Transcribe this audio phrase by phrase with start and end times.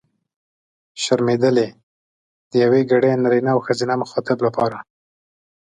[1.01, 1.67] شرمېدلې!
[2.49, 4.77] د یوګړي نرينه او ښځينه مخاطب لپاره.